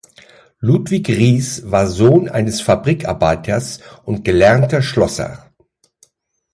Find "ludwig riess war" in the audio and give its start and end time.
0.61-1.85